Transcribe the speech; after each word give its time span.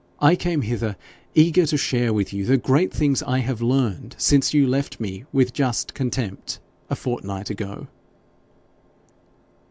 I 0.19 0.35
came 0.35 0.63
hither 0.63 0.97
eager 1.35 1.67
to 1.67 1.77
share 1.77 2.11
with 2.11 2.33
you 2.33 2.43
the 2.43 2.57
great 2.57 2.91
things 2.91 3.21
I 3.21 3.37
have 3.37 3.61
learned 3.61 4.15
since 4.17 4.51
you 4.51 4.65
left 4.65 4.99
me 4.99 5.25
with 5.31 5.53
just 5.53 5.93
contempt 5.93 6.59
a 6.89 6.95
fortnight 6.95 7.51
ago.' 7.51 7.85